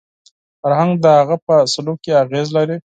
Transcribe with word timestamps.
فرهنګ 0.61 0.91
د 1.03 1.05
هغه 1.19 1.35
په 1.45 1.55
سلوک 1.73 1.97
کې 2.03 2.11
اغېز 2.23 2.47
لري 2.57 2.77